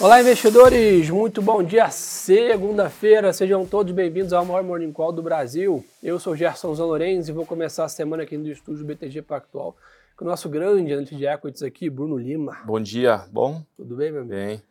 Olá, 0.00 0.20
investidores! 0.20 1.10
Muito 1.10 1.42
bom 1.42 1.60
dia, 1.60 1.90
segunda-feira. 1.90 3.32
Sejam 3.32 3.66
todos 3.66 3.92
bem-vindos 3.92 4.32
ao 4.32 4.44
maior 4.44 4.62
Morning 4.62 4.92
Call 4.92 5.10
do 5.10 5.20
Brasil. 5.20 5.84
Eu 6.00 6.20
sou 6.20 6.36
Gerson 6.36 6.72
Zanorenz 6.72 7.28
e 7.28 7.32
vou 7.32 7.44
começar 7.44 7.84
a 7.84 7.88
semana 7.88 8.22
aqui 8.22 8.38
no 8.38 8.48
estúdio 8.48 8.84
BTG 8.84 9.22
Pactual 9.22 9.74
com 10.16 10.24
o 10.24 10.28
nosso 10.28 10.48
grande 10.48 10.92
analista 10.92 11.16
de 11.16 11.26
equities 11.26 11.64
aqui, 11.64 11.90
Bruno 11.90 12.16
Lima. 12.16 12.58
Bom 12.64 12.78
dia, 12.78 13.24
bom? 13.32 13.60
Tudo 13.76 13.96
bem, 13.96 14.12
meu 14.12 14.20
amigo? 14.20 14.36
Bem. 14.36 14.62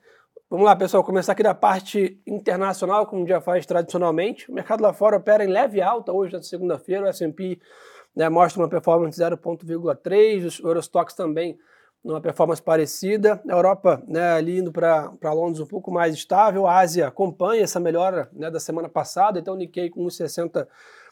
Vamos 0.50 0.66
lá, 0.66 0.73
pessoal, 0.77 1.04
começar 1.04 1.34
aqui 1.34 1.44
da 1.44 1.54
parte 1.54 2.18
internacional, 2.25 3.05
como 3.05 3.28
já 3.28 3.41
faz 3.41 3.66
tradicionalmente. 3.66 4.50
O 4.50 4.54
mercado 4.54 4.82
lá 4.82 4.94
fora 4.94 5.18
opera 5.18 5.44
em 5.44 5.50
leve 5.50 5.82
alta 5.82 6.14
hoje, 6.14 6.32
na 6.32 6.41
segunda-feira. 6.41 7.04
O 7.04 7.07
S&P 7.07 7.59
né, 8.16 8.30
mostra 8.30 8.62
uma 8.62 8.70
performance 8.70 9.18
de 9.20 9.25
0,3, 9.25 10.64
o 10.64 10.70
Eurostox 10.70 11.14
também 11.14 11.59
numa 12.04 12.21
performance 12.21 12.61
parecida. 12.61 13.42
A 13.47 13.51
Europa 13.51 14.04
né, 14.07 14.33
ali 14.33 14.60
indo 14.60 14.71
para 14.71 15.33
Londres 15.33 15.60
um 15.60 15.65
pouco 15.65 15.92
mais 15.92 16.14
estável. 16.14 16.68
A 16.68 16.79
Ásia 16.79 17.07
acompanha 17.07 17.64
essa 17.64 17.79
melhora 17.79 18.29
né, 18.33 18.50
da 18.50 18.60
semana 18.60 18.89
passada, 18.89 19.39
então 19.39 19.54
o 19.54 19.57
Nikkei 19.57 19.89
com 19.89 20.06
1,60 20.06 20.68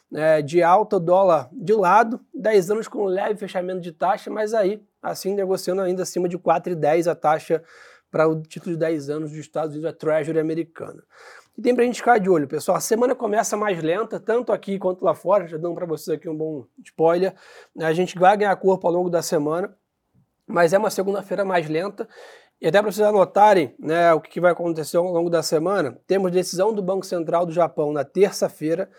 né, 0.09 0.41
de 0.41 0.61
alta, 0.61 0.99
dólar 0.99 1.49
de 1.51 1.73
lado, 1.73 2.19
10 2.33 2.71
anos 2.71 2.87
com 2.87 3.05
leve 3.05 3.39
fechamento 3.39 3.81
de 3.81 3.91
taxa, 3.91 4.29
mas 4.29 4.53
aí, 4.53 4.81
assim, 5.01 5.33
negociando 5.33 5.81
ainda 5.81 6.03
acima 6.03 6.29
de 6.29 6.37
4,10 6.37 7.09
a 7.09 7.15
taxa 7.15 7.63
para 8.11 8.27
o 8.27 8.41
título 8.41 8.75
de 8.75 8.79
10 8.79 9.09
anos 9.09 9.31
dos 9.31 9.39
Estados 9.39 9.71
Unidos, 9.71 9.89
a 9.89 9.93
Treasury 9.93 10.39
americana. 10.39 11.03
E 11.57 11.61
tem 11.61 11.73
para 11.73 11.83
a 11.83 11.85
gente 11.87 11.97
ficar 11.97 12.17
de 12.17 12.29
olho, 12.29 12.47
pessoal. 12.47 12.77
A 12.77 12.81
semana 12.81 13.15
começa 13.15 13.55
mais 13.55 13.81
lenta, 13.81 14.19
tanto 14.19 14.51
aqui 14.51 14.77
quanto 14.77 15.05
lá 15.05 15.15
fora. 15.15 15.47
Já 15.47 15.57
dando 15.57 15.75
para 15.75 15.85
vocês 15.85 16.15
aqui 16.15 16.27
um 16.27 16.35
bom 16.35 16.65
spoiler. 16.83 17.33
A 17.79 17.93
gente 17.93 18.17
vai 18.19 18.35
ganhar 18.35 18.55
corpo 18.57 18.85
ao 18.87 18.93
longo 18.93 19.09
da 19.09 19.21
semana, 19.21 19.73
mas 20.47 20.73
é 20.73 20.77
uma 20.77 20.89
segunda-feira 20.89 21.43
mais 21.43 21.67
lenta. 21.69 22.07
E 22.61 22.67
até 22.67 22.81
para 22.81 22.91
vocês 22.91 23.05
anotarem 23.05 23.75
né, 23.77 24.13
o 24.13 24.21
que 24.21 24.39
vai 24.39 24.51
acontecer 24.51 24.97
ao 24.97 25.11
longo 25.11 25.29
da 25.29 25.43
semana, 25.43 25.99
temos 26.07 26.31
decisão 26.31 26.73
do 26.73 26.81
Banco 26.81 27.05
Central 27.05 27.45
do 27.45 27.51
Japão 27.51 27.91
na 27.91 28.03
terça-feira, 28.03 28.89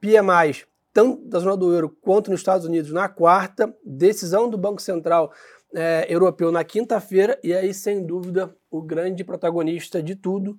PMI 0.00 0.66
tanto 0.96 1.28
da 1.28 1.38
zona 1.40 1.58
do 1.58 1.70
euro 1.74 1.94
quanto 2.00 2.30
nos 2.30 2.40
Estados 2.40 2.64
Unidos 2.64 2.90
na 2.90 3.06
quarta, 3.06 3.70
decisão 3.84 4.48
do 4.48 4.56
Banco 4.56 4.80
Central 4.80 5.30
é, 5.74 6.06
europeu 6.08 6.50
na 6.50 6.64
quinta-feira, 6.64 7.38
e 7.44 7.52
aí, 7.52 7.74
sem 7.74 8.06
dúvida, 8.06 8.56
o 8.70 8.80
grande 8.80 9.22
protagonista 9.22 10.02
de 10.02 10.16
tudo, 10.16 10.58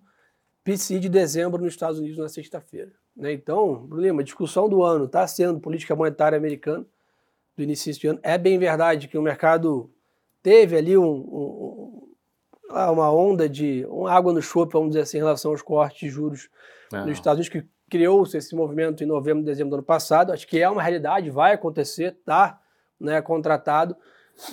PCI 0.64 1.00
de 1.00 1.09
dezembro 1.09 1.59
nos 1.59 1.73
Estados 1.73 1.98
Unidos 1.98 2.20
na 2.20 2.30
sexta-feira. 2.30 2.92
Né? 3.16 3.33
Então, 3.33 3.88
Bruno 3.88 4.20
a 4.20 4.23
discussão 4.23 4.70
do 4.70 4.83
ano 4.83 5.06
está 5.06 5.26
sendo 5.26 5.59
política 5.59 5.95
monetária 5.95 6.38
americana, 6.38 6.86
do 7.56 7.64
início 7.64 7.92
de 7.92 8.08
ano. 8.08 8.20
É 8.22 8.38
bem 8.38 8.59
verdade 8.59 9.08
que 9.08 9.17
o 9.17 9.23
mercado 9.23 9.89
teve 10.48 10.78
ali 10.78 10.98
um, 10.98 11.03
um, 11.06 12.08
uma 12.72 13.12
onda 13.12 13.50
de 13.50 13.86
uma 13.90 14.09
água 14.09 14.31
no 14.31 14.42
chope, 14.42 14.72
vamos 14.72 14.92
dizer 14.92 15.02
assim, 15.02 15.17
em 15.17 15.20
relação 15.20 15.52
aos 15.52 15.62
cortes 15.62 16.00
de 16.00 16.09
juros 16.09 16.48
é. 16.94 17.02
nos 17.02 17.17
Estados 17.17 17.45
Unidos, 17.45 17.50
que 17.50 17.70
criou-se 17.89 18.38
esse 18.38 18.56
movimento 18.56 19.04
em 19.04 19.06
novembro, 19.06 19.44
dezembro 19.44 19.72
do 19.72 19.76
ano 19.76 19.84
passado. 19.84 20.31
Acho 20.31 20.48
que 20.48 20.58
é 20.58 20.70
uma 20.70 20.81
realidade, 20.81 21.30
vai 21.30 21.52
acontecer, 21.52 22.16
está 22.17 22.62
né, 22.98 23.22
contratado 23.22 23.98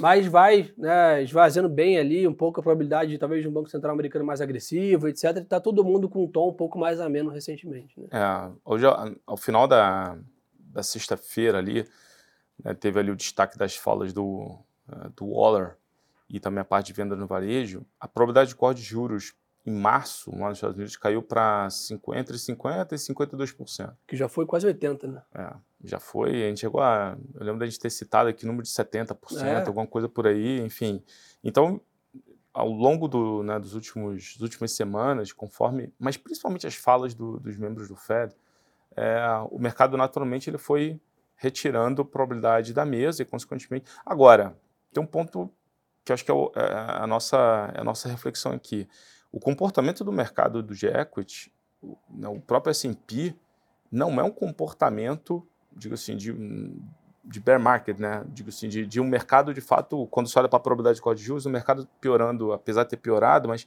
mas 0.00 0.26
vai 0.26 0.72
né, 0.78 1.22
esvaziando 1.22 1.68
bem 1.68 1.98
ali 1.98 2.26
um 2.26 2.32
pouco 2.32 2.58
a 2.58 2.62
probabilidade 2.62 3.10
de 3.10 3.18
talvez 3.18 3.44
um 3.44 3.52
Banco 3.52 3.68
Central 3.68 3.92
americano 3.92 4.24
mais 4.24 4.40
agressivo, 4.40 5.08
etc. 5.08 5.36
Está 5.36 5.60
todo 5.60 5.84
mundo 5.84 6.08
com 6.08 6.24
um 6.24 6.26
tom 6.26 6.48
um 6.48 6.54
pouco 6.54 6.78
mais 6.78 6.98
ameno 7.00 7.28
recentemente. 7.28 8.00
Né? 8.00 8.08
É, 8.10 8.50
hoje, 8.64 8.86
ao 9.26 9.36
final 9.36 9.68
da, 9.68 10.16
da 10.54 10.82
sexta-feira 10.82 11.58
ali, 11.58 11.86
né, 12.64 12.72
teve 12.72 12.98
ali 12.98 13.10
o 13.10 13.16
destaque 13.16 13.58
das 13.58 13.76
falas 13.76 14.14
do, 14.14 14.58
uh, 14.88 15.10
do 15.14 15.26
Waller 15.26 15.76
e 16.28 16.40
também 16.40 16.60
a 16.60 16.64
parte 16.64 16.88
de 16.88 16.92
venda 16.92 17.14
no 17.16 17.26
varejo, 17.26 17.86
a 17.98 18.08
probabilidade 18.08 18.50
de 18.50 18.56
corte 18.56 18.80
de 18.80 18.86
juros 18.86 19.34
em 19.66 19.72
março, 19.72 20.30
lá 20.36 20.48
nos 20.48 20.58
Estados 20.58 20.76
Unidos, 20.76 20.96
caiu 20.96 21.22
para 21.22 21.70
50, 21.70 22.20
entre 22.20 22.36
50% 22.36 22.92
e 22.92 22.96
52%. 22.96 23.96
Que 24.06 24.16
já 24.16 24.28
foi 24.28 24.44
quase 24.44 24.66
80%, 24.66 25.10
né? 25.10 25.22
É, 25.34 25.54
já 25.82 25.98
foi. 25.98 26.44
A 26.44 26.48
gente 26.48 26.60
chegou 26.60 26.82
a. 26.82 27.16
Eu 27.34 27.44
lembro 27.44 27.60
da 27.60 27.66
gente 27.66 27.78
ter 27.78 27.88
citado 27.88 28.28
aqui 28.28 28.44
número 28.44 28.62
de 28.62 28.68
70%, 28.68 29.16
é. 29.42 29.66
alguma 29.66 29.86
coisa 29.86 30.06
por 30.08 30.26
aí, 30.26 30.60
enfim. 30.60 31.02
Então, 31.42 31.80
ao 32.52 32.68
longo 32.68 33.08
do, 33.08 33.42
né, 33.42 33.58
dos 33.58 33.74
últimos, 33.74 34.34
das 34.34 34.42
últimas 34.42 34.72
semanas, 34.72 35.32
conforme. 35.32 35.92
Mas 35.98 36.18
principalmente 36.18 36.66
as 36.66 36.74
falas 36.74 37.14
do, 37.14 37.40
dos 37.40 37.56
membros 37.56 37.88
do 37.88 37.96
Fed, 37.96 38.34
é, 38.94 39.18
o 39.50 39.58
mercado 39.58 39.96
naturalmente 39.96 40.50
ele 40.50 40.58
foi 40.58 41.00
retirando 41.36 42.04
probabilidade 42.04 42.72
da 42.72 42.84
mesa 42.84 43.22
e, 43.22 43.24
consequentemente. 43.24 43.90
Agora, 44.04 44.56
tem 44.92 45.02
um 45.02 45.06
ponto 45.06 45.50
que 46.04 46.12
acho 46.12 46.24
que 46.24 46.30
é, 46.30 46.34
é 46.34 47.02
a, 47.02 47.06
nossa, 47.06 47.72
é 47.74 47.80
a 47.80 47.84
nossa 47.84 48.08
reflexão 48.08 48.52
aqui 48.52 48.88
o 49.34 49.40
comportamento 49.40 50.04
do 50.04 50.12
mercado 50.12 50.62
do 50.62 50.72
G-Equity, 50.72 51.52
o, 51.82 51.96
né, 52.08 52.28
o 52.28 52.40
próprio 52.40 52.70
S&P, 52.70 53.34
não 53.90 54.20
é 54.20 54.22
um 54.22 54.30
comportamento, 54.30 55.44
digo 55.76 55.94
assim, 55.94 56.16
de, 56.16 56.32
de 57.24 57.40
bear 57.40 57.58
market, 57.58 57.98
né? 57.98 58.24
Digo 58.28 58.50
assim, 58.50 58.68
de, 58.68 58.86
de 58.86 59.00
um 59.00 59.04
mercado 59.04 59.52
de 59.52 59.60
fato, 59.60 60.06
quando 60.06 60.28
você 60.28 60.38
olha 60.38 60.48
para 60.48 60.58
a 60.58 60.60
probabilidade 60.60 60.96
de 60.96 61.02
código 61.02 61.20
de 61.20 61.26
juros, 61.26 61.46
o 61.46 61.50
mercado 61.50 61.88
piorando, 62.00 62.52
apesar 62.52 62.84
de 62.84 62.90
ter 62.90 62.96
piorado, 62.96 63.48
mas 63.48 63.66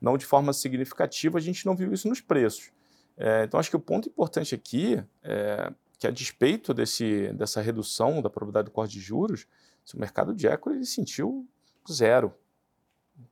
não 0.00 0.18
de 0.18 0.26
forma 0.26 0.52
significativa, 0.52 1.38
a 1.38 1.40
gente 1.40 1.64
não 1.64 1.76
viu 1.76 1.92
isso 1.92 2.08
nos 2.08 2.20
preços. 2.20 2.72
É, 3.16 3.44
então, 3.44 3.60
acho 3.60 3.70
que 3.70 3.76
o 3.76 3.80
ponto 3.80 4.08
importante 4.08 4.56
aqui 4.56 5.00
é 5.22 5.72
que, 6.00 6.08
a 6.08 6.10
despeito 6.10 6.74
desse, 6.74 7.32
dessa 7.32 7.60
redução 7.60 8.20
da 8.20 8.28
probabilidade 8.28 8.64
do 8.64 8.72
corte 8.72 8.94
de 8.94 9.00
juros, 9.00 9.46
o 9.94 10.00
mercado 10.00 10.34
de 10.34 10.48
equity 10.48 10.78
ele 10.78 10.84
sentiu 10.84 11.46
zero. 11.92 12.34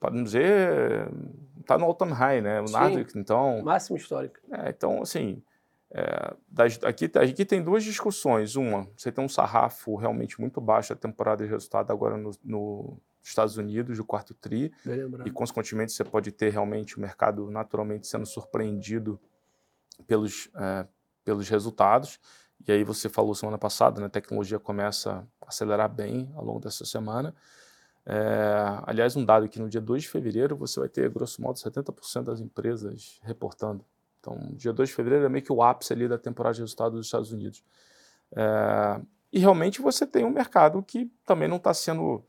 Podemos 0.00 0.31
dizer, 0.31 1.09
está 1.60 1.76
no 1.76 1.84
all-time 1.84 2.12
high, 2.12 2.41
né? 2.41 2.60
O 2.60 2.70
Nasdaq, 2.70 3.19
então... 3.19 3.62
Máximo 3.62 3.97
histórico. 3.97 4.38
É, 4.50 4.70
então, 4.70 5.03
assim, 5.03 5.42
é, 5.91 6.34
das, 6.48 6.82
aqui, 6.82 7.10
aqui 7.14 7.44
tem 7.44 7.62
duas 7.62 7.84
discussões. 7.84 8.56
Uma, 8.56 8.88
você 8.97 9.12
tem 9.12 9.25
um 9.25 9.28
sarrafo 9.28 9.94
realmente 9.97 10.41
muito 10.41 10.60
baixo 10.60 10.94
da 10.94 11.00
temporada 11.00 11.44
de 11.44 11.50
resultado 11.50 11.93
agora 11.93 12.16
nos 12.16 12.38
no 12.43 12.98
Estados 13.22 13.56
Unidos, 13.56 13.97
do 13.97 14.04
quarto 14.04 14.34
TRI, 14.34 14.70
e 15.25 15.31
consequentemente 15.31 15.93
você 15.93 16.04
pode 16.04 16.31
ter 16.31 16.50
realmente 16.50 16.98
o 16.98 17.00
mercado 17.00 17.50
naturalmente 17.50 18.06
sendo 18.06 18.26
surpreendido 18.26 19.19
pelos, 20.06 20.50
é, 20.54 20.87
pelos 21.25 21.48
resultados. 21.48 22.20
E 22.66 22.70
aí 22.70 22.84
você 22.84 23.09
falou 23.09 23.34
semana 23.34 23.56
passada, 23.56 24.00
né, 24.00 24.06
a 24.06 24.10
tecnologia 24.10 24.59
começa 24.59 25.26
a 25.41 25.48
acelerar 25.48 25.88
bem 25.88 26.31
ao 26.34 26.44
longo 26.44 26.60
dessa 26.60 26.84
semana. 26.84 27.34
É, 28.06 28.81
aliás, 28.84 29.16
um 29.16 29.25
dado 29.25 29.48
que 29.48 29.59
no 29.59 29.69
dia 29.69 29.81
2 29.81 30.03
de 30.03 30.09
fevereiro 30.09 30.56
você 30.56 30.78
vai 30.78 30.88
ter, 30.88 31.09
grosso 31.10 31.41
modo, 31.41 31.59
70% 31.59 32.25
das 32.25 32.41
empresas 32.41 33.19
reportando. 33.22 33.84
Então, 34.20 34.38
dia 34.53 34.72
2 34.72 34.88
de 34.88 34.94
fevereiro 34.94 35.25
é 35.25 35.28
meio 35.28 35.44
que 35.44 35.53
o 35.53 35.62
ápice 35.62 35.92
ali 35.92 36.09
da 36.09 36.19
temporada 36.19 36.54
de 36.54 36.60
resultados 36.60 36.98
dos 36.98 37.06
Estados 37.06 37.32
Unidos. 37.32 37.64
É, 38.32 39.00
e 39.32 39.38
realmente 39.38 39.81
você 39.82 40.06
tem 40.06 40.25
um 40.25 40.31
mercado 40.31 40.82
que 40.82 41.10
também 41.26 41.48
não 41.48 41.56
está 41.56 41.72
sendo, 41.75 42.22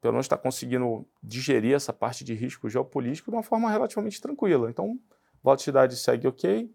pelo 0.00 0.14
menos 0.14 0.26
está 0.26 0.36
conseguindo 0.36 1.06
digerir 1.22 1.74
essa 1.74 1.92
parte 1.92 2.24
de 2.24 2.34
risco 2.34 2.68
geopolítico 2.68 3.30
de 3.30 3.36
uma 3.36 3.42
forma 3.42 3.70
relativamente 3.70 4.20
tranquila. 4.20 4.70
Então, 4.70 4.98
volatilidade 5.42 5.96
segue 5.96 6.26
ok, 6.26 6.70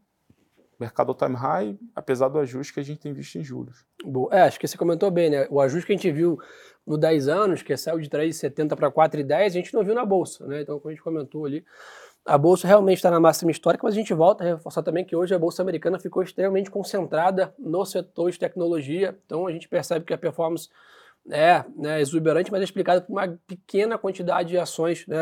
mercado 0.80 1.10
all 1.10 1.16
time 1.16 1.36
high, 1.36 1.78
apesar 1.96 2.28
do 2.30 2.40
ajuste 2.40 2.74
que 2.74 2.80
a 2.80 2.84
gente 2.84 3.00
tem 3.00 3.14
visto 3.14 3.38
em 3.38 3.44
juros. 3.44 3.86
Boa. 4.04 4.34
É, 4.34 4.42
acho 4.42 4.60
que 4.60 4.68
você 4.68 4.78
comentou 4.78 5.10
bem, 5.12 5.30
né? 5.30 5.48
O 5.50 5.60
ajuste 5.60 5.88
que 5.88 5.94
a 5.94 5.96
gente 5.96 6.12
viu 6.12 6.40
no 6.86 6.98
10 6.98 7.28
anos, 7.28 7.62
que 7.62 7.76
saiu 7.76 8.00
de 8.00 8.10
3,70 8.10 8.76
para 8.76 8.92
4,10, 8.92 9.46
a 9.46 9.50
gente 9.50 9.74
não 9.74 9.84
viu 9.84 9.96
na 9.96 10.06
Bolsa, 10.06 10.46
né? 10.46 10.62
Então, 10.62 10.80
como 10.80 10.90
a 10.90 10.94
gente 10.94 11.04
comentou 11.04 11.46
ali, 11.46 11.66
a 12.26 12.38
Bolsa 12.38 12.68
realmente 12.68 12.98
está 12.98 13.12
na 13.12 13.20
máxima 13.20 13.52
histórica, 13.52 13.86
mas 13.86 13.94
a 13.94 13.98
gente 13.98 14.14
volta 14.14 14.44
a 14.44 14.48
reforçar 14.48 14.82
também 14.82 15.06
que 15.06 15.16
hoje 15.16 15.34
a 15.34 15.40
Bolsa 15.40 15.62
Americana 15.62 16.00
ficou 16.00 16.24
extremamente 16.24 16.72
concentrada 16.72 17.54
no 17.60 17.86
setor 17.86 18.32
de 18.32 18.40
tecnologia, 18.40 19.18
então 19.26 19.46
a 19.46 19.52
gente 19.52 19.70
percebe 19.70 20.06
que 20.06 20.14
a 20.14 20.18
performance 20.18 20.70
é 21.30 21.64
né, 21.76 22.02
exuberante, 22.02 22.52
mas 22.52 22.62
é 22.62 22.64
explicada 22.64 23.02
por 23.02 23.12
uma 23.12 23.40
pequena 23.48 23.98
quantidade 23.98 24.50
de 24.50 24.58
ações, 24.58 25.06
né? 25.08 25.18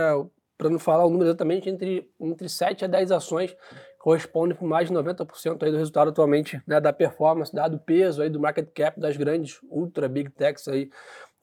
Para 0.58 0.70
não 0.70 0.80
falar 0.80 1.06
o 1.06 1.10
número 1.10 1.30
exatamente, 1.30 1.70
entre, 1.70 2.10
entre 2.22 2.48
7 2.48 2.86
a 2.86 2.88
10 2.88 3.12
ações 3.12 3.56
corresponde 4.04 4.54
por 4.54 4.68
mais 4.68 4.90
de 4.90 4.94
90% 4.94 5.64
aí 5.64 5.72
do 5.72 5.78
resultado 5.78 6.10
atualmente 6.10 6.62
né, 6.68 6.78
da 6.82 6.92
performance, 6.92 7.56
dado 7.56 7.78
o 7.78 7.80
peso 7.80 8.22
aí 8.22 8.30
do 8.30 8.38
market 8.38 8.68
cap 8.76 9.00
das 9.00 9.16
grandes 9.16 9.62
ultra 9.72 10.10
big 10.10 10.30
techs 10.30 10.68
aí, 10.68 10.90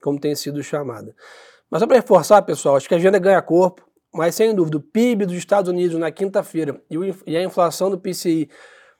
como 0.03 0.21
tem 0.21 0.35
sido 0.35 0.63
chamada. 0.63 1.17
Mas 1.71 1.81
só 1.81 1.87
para 1.87 1.97
reforçar, 1.97 2.43
pessoal, 2.43 2.77
acho 2.77 2.87
que 2.87 2.93
a 2.93 2.99
agenda 2.99 3.19
ganha 3.19 3.41
corpo, 3.41 3.89
mas 4.13 4.35
sem 4.35 4.55
dúvida, 4.55 4.77
o 4.77 4.83
PIB 4.83 5.25
dos 5.25 5.37
Estados 5.37 5.71
Unidos 5.71 5.99
na 5.99 6.11
quinta-feira 6.11 6.79
e, 7.27 7.35
a 7.35 7.43
inflação 7.43 7.89
do 7.89 7.99
PCI 7.99 8.51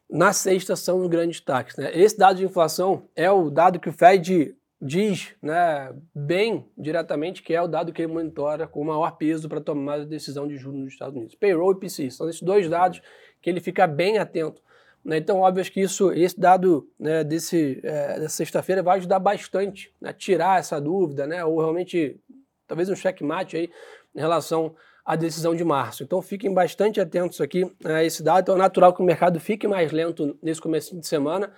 na 0.09 0.33
sexta 0.33 0.75
são 0.75 1.03
os 1.03 1.09
grandes 1.09 1.37
destaques. 1.37 1.77
Né? 1.77 1.91
Esse 1.93 2.17
dado 2.17 2.39
de 2.39 2.47
inflação 2.47 3.11
é 3.15 3.31
o 3.31 3.51
dado 3.51 3.79
que 3.79 3.91
o 3.91 3.93
Fed 3.93 4.57
diz 4.81 5.35
né, 5.43 5.95
bem 6.15 6.67
diretamente 6.79 7.43
que 7.43 7.53
é 7.53 7.61
o 7.61 7.69
dado 7.69 7.93
que 7.93 8.01
ele 8.01 8.11
monitora 8.11 8.67
com 8.67 8.83
maior 8.83 9.19
peso 9.19 9.47
para 9.47 9.61
tomar 9.61 10.01
a 10.01 10.05
decisão 10.05 10.49
de 10.49 10.57
juros 10.57 10.81
nos 10.81 10.93
Estados 10.95 11.15
Unidos. 11.15 11.35
Payroll 11.35 11.73
e 11.73 11.81
PCI 11.81 12.11
são 12.11 12.27
esses 12.27 12.41
dois 12.41 12.67
dados 12.67 13.03
que 13.41 13.49
ele 13.49 13.61
fica 13.61 13.87
bem 13.87 14.19
atento. 14.19 14.63
Né? 15.05 15.17
Então, 15.17 15.41
óbvio 15.41 15.65
que 15.65 15.81
isso, 15.81 16.13
esse 16.13 16.39
dado 16.39 16.89
né, 16.99 17.25
desse, 17.25 17.81
é, 17.83 18.21
dessa 18.21 18.37
sexta-feira 18.37 18.83
vai 18.83 18.99
ajudar 18.99 19.19
bastante 19.19 19.95
a 20.03 20.07
né, 20.07 20.13
tirar 20.13 20.61
essa 20.61 20.81
dúvida, 20.81 21.27
né? 21.27 21.45
ou 21.45 21.59
realmente 21.59 22.21
talvez 22.67 22.89
um 22.89 22.97
checkmate 22.97 23.57
aí 23.57 23.71
em 24.15 24.21
relação 24.21 24.75
a 25.05 25.17
decisão 25.17 25.55
de 25.55 25.65
março. 25.65 26.03
Então 26.03 26.21
fiquem 26.23 26.53
bastante 26.53 27.01
atentos 27.01 27.41
aqui 27.41 27.69
a 27.85 28.05
esse 28.05 28.23
dado. 28.23 28.43
Então 28.43 28.55
é 28.55 28.59
natural 28.59 28.93
que 28.95 29.03
o 29.03 29.05
mercado 29.05 29.41
fique 29.41 29.67
mais 29.67 29.91
lento 29.91 30.39
nesse 30.43 30.61
começo 30.61 30.97
de 30.99 31.07
semana, 31.07 31.53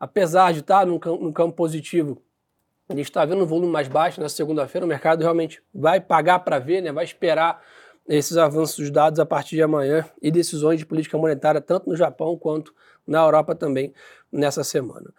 apesar 0.00 0.52
de 0.52 0.60
estar 0.60 0.86
no 0.86 0.98
campo, 0.98 1.22
no 1.22 1.32
campo 1.32 1.54
positivo. 1.54 2.20
A 2.88 2.94
gente 2.94 3.06
está 3.06 3.24
vendo 3.24 3.42
um 3.42 3.46
volume 3.46 3.72
mais 3.72 3.88
baixo 3.88 4.20
na 4.20 4.28
segunda-feira, 4.28 4.84
o 4.84 4.88
mercado 4.88 5.20
realmente 5.20 5.62
vai 5.74 6.00
pagar 6.00 6.40
para 6.40 6.58
ver, 6.58 6.80
né? 6.80 6.92
vai 6.92 7.04
esperar 7.04 7.62
esses 8.08 8.36
avanços 8.36 8.76
dos 8.76 8.90
dados 8.90 9.18
a 9.18 9.26
partir 9.26 9.56
de 9.56 9.62
amanhã 9.62 10.04
e 10.22 10.30
decisões 10.30 10.78
de 10.78 10.86
política 10.86 11.18
monetária 11.18 11.60
tanto 11.60 11.88
no 11.88 11.96
Japão 11.96 12.36
quanto 12.36 12.74
na 13.06 13.22
Europa 13.22 13.54
também 13.54 13.92
nessa 14.30 14.64
semana. 14.64 15.12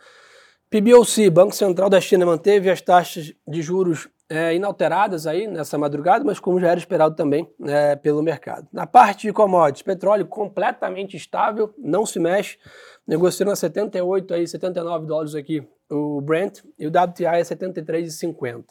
PBOC, 0.70 1.30
Banco 1.30 1.56
Central 1.56 1.90
da 1.90 2.02
China, 2.02 2.26
manteve 2.26 2.70
as 2.70 2.82
taxas 2.82 3.34
de 3.48 3.62
juros 3.62 4.10
é, 4.30 4.54
inalteradas 4.54 5.26
aí 5.26 5.48
nessa 5.48 5.78
madrugada, 5.78 6.26
mas 6.26 6.40
como 6.40 6.60
já 6.60 6.70
era 6.70 6.80
esperado 6.80 7.16
também 7.16 7.50
é, 7.64 7.96
pelo 7.96 8.22
mercado. 8.22 8.68
Na 8.74 8.86
parte 8.86 9.28
de 9.28 9.34
commodities, 9.34 9.82
petróleo 9.82 10.26
completamente 10.26 11.16
estável, 11.16 11.74
não 11.78 12.06
se 12.06 12.20
mexe, 12.20 12.58
negociando 13.08 13.54
a 13.54 13.56
78 13.56 14.34
aí, 14.34 14.46
79 14.46 15.06
dólares 15.06 15.36
aqui 15.36 15.66
o 15.90 16.20
Brent 16.20 16.60
e 16.78 16.86
o 16.86 16.90
WTI 16.90 17.26
é 17.26 17.42
73,50. 17.42 18.66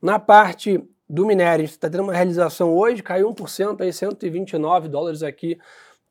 Na 0.00 0.18
parte 0.18 0.80
do 1.12 1.26
minério, 1.26 1.62
está 1.62 1.90
tendo 1.90 2.04
uma 2.04 2.14
realização 2.14 2.74
hoje, 2.74 3.02
caiu 3.02 3.28
1%, 3.28 3.82
aí 3.82 3.92
129 3.92 4.88
dólares 4.88 5.22
aqui 5.22 5.58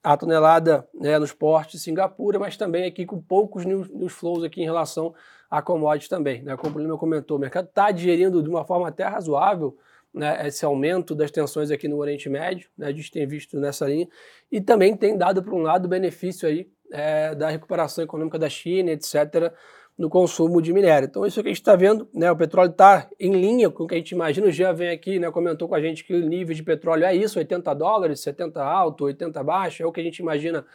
a 0.04 0.16
tonelada 0.16 0.88
né, 0.94 1.18
nos 1.18 1.34
portos 1.34 1.74
de 1.74 1.80
Singapura, 1.80 2.38
mas 2.38 2.56
também 2.56 2.86
aqui 2.86 3.04
com 3.04 3.20
poucos 3.20 3.66
news, 3.66 3.90
news 3.90 4.14
flows 4.14 4.44
aqui 4.44 4.62
em 4.62 4.66
relação 4.66 5.12
a 5.50 5.60
commodities 5.60 6.08
também. 6.08 6.44
Né? 6.44 6.56
Como 6.56 6.78
o 6.78 6.80
Lima 6.80 7.00
comentou, 7.00 7.38
o 7.38 7.40
mercado 7.40 7.66
está 7.66 7.90
digerindo 7.90 8.44
de 8.44 8.50
uma 8.50 8.64
forma 8.64 8.90
até 8.90 9.04
razoável 9.04 9.76
né, 10.14 10.48
esse 10.48 10.64
aumento 10.64 11.16
das 11.16 11.32
tensões 11.32 11.72
aqui 11.72 11.88
no 11.88 11.98
Oriente 11.98 12.30
Médio, 12.30 12.70
né, 12.78 12.86
a 12.86 12.92
gente 12.92 13.10
tem 13.10 13.26
visto 13.26 13.60
nessa 13.60 13.88
linha, 13.88 14.08
e 14.52 14.62
também 14.62 14.96
tem 14.96 15.18
dado, 15.18 15.42
por 15.42 15.56
um 15.56 15.64
lado, 15.64 15.88
benefício 15.88 16.48
aí 16.48 16.70
é, 16.92 17.34
da 17.34 17.50
recuperação 17.50 18.04
econômica 18.04 18.38
da 18.38 18.50
China, 18.50 18.92
etc., 18.92 19.52
no 19.98 20.10
consumo 20.10 20.62
de 20.62 20.74
minério. 20.74 21.06
Então, 21.06 21.26
isso 21.26 21.42
que 21.42 21.48
a 21.48 21.52
gente 21.52 21.62
está 21.62 21.76
vendo, 21.76 22.08
né, 22.14 22.32
o 22.32 22.36
petróleo 22.36 22.72
está 22.72 23.08
em 23.20 23.32
linha 23.32 23.70
com 23.70 23.84
o 23.84 23.88
que 23.88 23.96
a 23.96 23.98
gente 23.98 24.12
imagina. 24.12 24.48
O 24.48 24.52
Jean 24.52 24.74
vem 24.74 24.90
aqui, 24.90 25.20
né, 25.20 25.30
comentou 25.32 25.68
com 25.68 25.76
a 25.76 25.82
gente 25.82 26.04
que 26.04 26.14
o 26.14 26.28
nível 26.28 26.56
de 26.56 26.64
petróleo 26.64 27.06
é 27.06 27.16
isso, 27.16 27.38
80 27.38 27.74
dólares, 27.76 28.20
70 28.22 28.64
alto, 28.64 29.06
80 29.06 29.44
baixo, 29.44 29.84
é 29.84 29.86
o 29.86 29.92
que 29.92 30.02
a 30.02 30.04
gente 30.04 30.20
imagina 30.20 30.66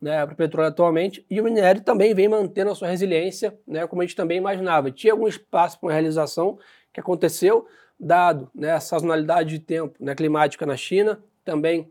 né, 0.00 0.24
para 0.26 0.34
o 0.34 0.36
petróleo 0.36 0.68
atualmente. 0.68 1.24
E 1.30 1.40
o 1.40 1.44
minério 1.44 1.80
também 1.82 2.14
vem 2.14 2.28
mantendo 2.28 2.70
a 2.70 2.74
sua 2.74 2.88
resiliência, 2.88 3.58
né, 3.66 3.86
como 3.86 4.02
a 4.02 4.04
gente 4.04 4.16
também 4.16 4.38
imaginava. 4.38 4.90
Tinha 4.90 5.12
algum 5.12 5.26
espaço 5.26 5.78
para 5.78 5.86
uma 5.86 5.92
realização 5.92 6.58
que 6.92 7.00
aconteceu, 7.00 7.66
dado 7.98 8.50
né, 8.54 8.72
a 8.72 8.80
sazonalidade 8.80 9.50
de 9.50 9.58
tempo 9.60 9.96
né, 9.98 10.14
climática 10.14 10.66
na 10.66 10.76
China, 10.76 11.22
também 11.44 11.90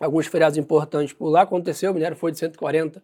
alguns 0.00 0.26
feriados 0.26 0.58
importantes 0.58 1.12
por 1.12 1.28
lá 1.28 1.42
aconteceu, 1.42 1.90
o 1.90 1.94
minério 1.94 2.16
foi 2.16 2.32
de 2.32 2.38
140 2.38 3.02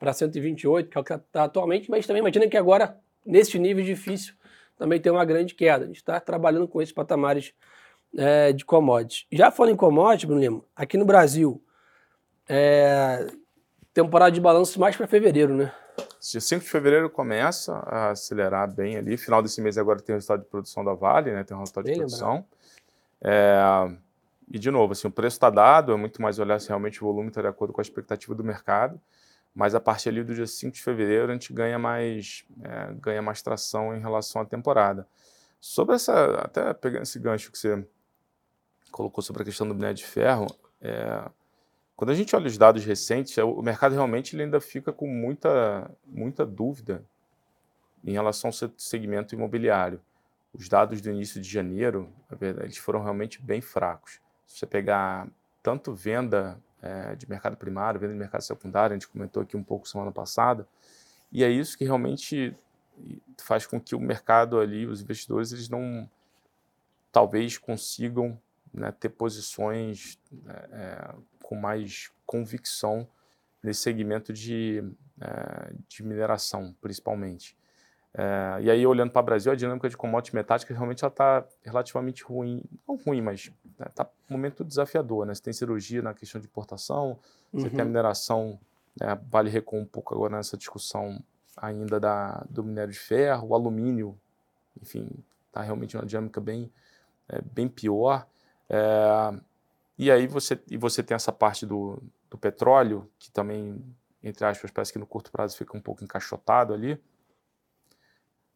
para 0.00 0.14
128, 0.14 0.88
que 0.88 0.96
é 0.96 1.00
o 1.00 1.04
que 1.04 1.12
está 1.12 1.44
atualmente, 1.44 1.90
mas 1.90 2.06
também 2.06 2.20
imagina 2.20 2.48
que 2.48 2.56
agora, 2.56 2.98
neste 3.24 3.58
nível 3.58 3.84
difícil, 3.84 4.32
também 4.78 4.98
tem 4.98 5.12
uma 5.12 5.24
grande 5.26 5.54
queda. 5.54 5.84
A 5.84 5.86
gente 5.86 5.96
está 5.96 6.18
trabalhando 6.18 6.66
com 6.66 6.80
esses 6.80 6.92
patamares 6.92 7.52
é, 8.16 8.50
de 8.50 8.64
commodities. 8.64 9.26
Já 9.30 9.50
falando 9.50 9.74
em 9.74 9.76
commodities, 9.76 10.24
Bruno 10.24 10.40
Lima, 10.40 10.64
aqui 10.74 10.96
no 10.96 11.04
Brasil, 11.04 11.62
é, 12.48 13.30
temporada 13.92 14.32
de 14.32 14.40
balanço 14.40 14.80
mais 14.80 14.96
para 14.96 15.06
fevereiro, 15.06 15.54
né? 15.54 15.70
Dia 16.18 16.40
5 16.40 16.64
de 16.64 16.70
fevereiro 16.70 17.10
começa 17.10 17.74
a 17.74 18.10
acelerar 18.10 18.72
bem 18.72 18.96
ali. 18.96 19.18
Final 19.18 19.42
desse 19.42 19.60
mês 19.60 19.76
agora 19.76 20.00
tem 20.00 20.14
o 20.14 20.16
resultado 20.16 20.42
de 20.42 20.48
produção 20.48 20.82
da 20.82 20.94
Vale, 20.94 21.30
né? 21.30 21.44
Tem 21.44 21.54
o 21.54 21.60
resultado 21.60 21.84
bem 21.84 21.92
de 21.92 21.98
produção. 21.98 22.46
É, 23.20 23.60
e, 24.50 24.58
de 24.58 24.70
novo, 24.70 24.92
assim, 24.92 25.06
o 25.06 25.10
preço 25.10 25.36
está 25.36 25.50
dado, 25.50 25.92
é 25.92 25.96
muito 25.96 26.22
mais 26.22 26.38
olhar 26.38 26.58
se 26.58 26.68
realmente 26.68 27.04
o 27.04 27.06
volume 27.06 27.28
está 27.28 27.42
de 27.42 27.48
acordo 27.48 27.74
com 27.74 27.80
a 27.80 27.82
expectativa 27.82 28.34
do 28.34 28.42
mercado. 28.42 28.98
Mas 29.54 29.74
a 29.74 29.80
partir 29.80 30.08
ali 30.08 30.22
do 30.22 30.34
dia 30.34 30.46
5 30.46 30.74
de 30.74 30.82
fevereiro 30.82 31.30
a 31.30 31.32
gente 31.32 31.52
ganha 31.52 31.78
mais, 31.78 32.44
é, 32.62 32.92
ganha 32.94 33.20
mais 33.20 33.42
tração 33.42 33.94
em 33.94 34.00
relação 34.00 34.42
à 34.42 34.44
temporada. 34.44 35.06
Sobre 35.60 35.96
essa, 35.96 36.36
até 36.36 36.72
pegando 36.72 37.02
esse 37.02 37.18
gancho 37.18 37.50
que 37.50 37.58
você 37.58 37.86
colocou 38.90 39.22
sobre 39.22 39.42
a 39.42 39.44
questão 39.44 39.66
do 39.68 39.74
minério 39.74 39.96
de 39.96 40.06
ferro, 40.06 40.46
é, 40.80 41.28
quando 41.96 42.10
a 42.10 42.14
gente 42.14 42.34
olha 42.34 42.46
os 42.46 42.56
dados 42.56 42.84
recentes, 42.84 43.36
é, 43.36 43.44
o 43.44 43.60
mercado 43.60 43.92
realmente 43.92 44.34
ele 44.34 44.44
ainda 44.44 44.60
fica 44.60 44.92
com 44.92 45.06
muita, 45.06 45.90
muita 46.06 46.46
dúvida 46.46 47.04
em 48.02 48.12
relação 48.12 48.48
ao 48.48 48.70
segmento 48.78 49.34
imobiliário. 49.34 50.00
Os 50.52 50.68
dados 50.68 51.00
do 51.00 51.10
início 51.10 51.40
de 51.40 51.48
janeiro, 51.48 52.10
verdade, 52.30 52.66
eles 52.66 52.78
foram 52.78 53.02
realmente 53.02 53.40
bem 53.42 53.60
fracos. 53.60 54.20
Se 54.46 54.58
você 54.58 54.66
pegar 54.66 55.28
tanto 55.62 55.92
venda 55.92 56.58
é, 56.82 57.14
de 57.14 57.28
mercado 57.28 57.56
primário, 57.56 58.00
venda 58.00 58.12
de 58.12 58.18
mercado 58.18 58.42
secundário, 58.42 58.94
a 58.94 58.98
gente 58.98 59.08
comentou 59.08 59.42
aqui 59.42 59.56
um 59.56 59.62
pouco 59.62 59.88
semana 59.88 60.12
passada, 60.12 60.66
e 61.32 61.44
é 61.44 61.50
isso 61.50 61.76
que 61.76 61.84
realmente 61.84 62.56
faz 63.38 63.66
com 63.66 63.80
que 63.80 63.94
o 63.94 64.00
mercado 64.00 64.58
ali, 64.58 64.86
os 64.86 65.00
investidores, 65.00 65.52
eles 65.52 65.68
não 65.68 66.08
talvez 67.12 67.58
consigam 67.58 68.38
né, 68.72 68.92
ter 68.92 69.08
posições 69.08 70.18
né, 70.30 70.54
é, 70.72 71.14
com 71.42 71.56
mais 71.56 72.10
convicção 72.24 73.08
nesse 73.62 73.80
segmento 73.80 74.32
de, 74.32 74.82
é, 75.20 75.72
de 75.88 76.02
mineração, 76.02 76.74
principalmente. 76.80 77.56
É, 78.12 78.58
e 78.62 78.70
aí, 78.70 78.86
olhando 78.86 79.12
para 79.12 79.20
o 79.20 79.24
Brasil, 79.24 79.52
a 79.52 79.54
dinâmica 79.54 79.88
de 79.88 79.96
commodities 79.96 80.34
metálicas 80.34 80.76
realmente 80.76 81.04
está 81.04 81.44
relativamente 81.62 82.24
ruim. 82.24 82.62
Não 82.86 82.96
ruim, 82.96 83.20
mas 83.20 83.52
está 83.64 83.84
né, 83.84 83.90
tá 83.94 84.10
um 84.28 84.32
momento 84.32 84.64
desafiador. 84.64 85.26
Né? 85.26 85.34
Você 85.34 85.42
tem 85.42 85.52
cirurgia 85.52 86.02
na 86.02 86.12
questão 86.12 86.40
de 86.40 86.46
importação, 86.46 87.18
uhum. 87.52 87.60
você 87.60 87.70
tem 87.70 87.80
a 87.80 87.82
uhum. 87.82 87.88
mineração, 87.88 88.60
né, 89.00 89.18
vale 89.28 89.48
recuar 89.48 89.80
um 89.80 89.86
pouco 89.86 90.14
agora 90.14 90.36
nessa 90.36 90.56
discussão 90.56 91.22
ainda 91.56 92.00
da, 92.00 92.44
do 92.48 92.64
minério 92.64 92.92
de 92.92 92.98
ferro, 92.98 93.48
o 93.48 93.54
alumínio, 93.54 94.18
enfim, 94.80 95.08
está 95.46 95.62
realmente 95.62 95.96
uma 95.96 96.06
dinâmica 96.06 96.40
bem, 96.40 96.72
é, 97.28 97.40
bem 97.42 97.68
pior. 97.68 98.26
É, 98.68 99.40
e 99.98 100.10
aí 100.10 100.26
você, 100.26 100.58
e 100.70 100.76
você 100.76 101.02
tem 101.02 101.14
essa 101.14 101.30
parte 101.30 101.66
do, 101.66 102.02
do 102.30 102.38
petróleo, 102.38 103.08
que 103.18 103.30
também, 103.30 103.84
entre 104.22 104.44
aspas, 104.44 104.70
parece 104.70 104.92
que 104.92 104.98
no 104.98 105.06
curto 105.06 105.30
prazo 105.30 105.56
fica 105.56 105.76
um 105.76 105.80
pouco 105.80 106.02
encaixotado 106.02 106.72
ali. 106.72 107.00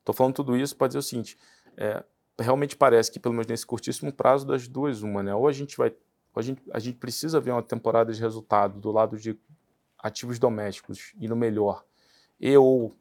Estou 0.04 0.14
falando 0.14 0.34
tudo 0.34 0.54
isso 0.54 0.76
para 0.76 0.88
dizer 0.88 0.98
o 0.98 1.02
seguinte: 1.02 1.38
é, 1.78 2.04
realmente 2.38 2.76
parece 2.76 3.10
que, 3.10 3.18
pelo 3.18 3.32
menos 3.32 3.46
nesse 3.46 3.66
curtíssimo 3.66 4.12
prazo, 4.12 4.46
das 4.46 4.68
duas, 4.68 5.02
uma, 5.02 5.22
né? 5.22 5.34
Ou 5.34 5.48
a 5.48 5.52
gente 5.52 5.78
vai. 5.78 5.94
A 6.36 6.42
gente, 6.42 6.62
a 6.72 6.78
gente 6.78 6.98
precisa 6.98 7.40
ver 7.40 7.52
uma 7.52 7.62
temporada 7.62 8.12
de 8.12 8.20
resultado 8.20 8.80
do 8.80 8.90
lado 8.90 9.16
de 9.16 9.38
ativos 9.98 10.38
domésticos 10.38 11.14
e 11.18 11.26
no 11.26 11.36
melhor, 11.36 11.84
e 12.38 12.54
ou 12.56 12.94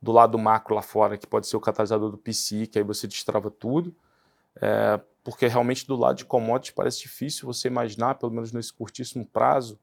do 0.00 0.12
lado 0.12 0.38
macro 0.38 0.74
lá 0.74 0.82
fora, 0.82 1.16
que 1.16 1.26
pode 1.26 1.46
ser 1.48 1.56
o 1.56 1.60
catalisador 1.60 2.10
do 2.10 2.18
PCI, 2.18 2.66
que 2.66 2.78
aí 2.78 2.84
você 2.84 3.08
destrava 3.08 3.50
tudo, 3.50 3.96
é, 4.60 5.00
porque 5.24 5.48
realmente 5.48 5.86
do 5.86 5.96
lado 5.96 6.18
de 6.18 6.26
commodities 6.26 6.74
parece 6.74 7.00
difícil 7.00 7.46
você 7.46 7.68
imaginar, 7.68 8.16
pelo 8.16 8.30
menos 8.30 8.52
nesse 8.52 8.72
curtíssimo 8.72 9.24
prazo, 9.24 9.80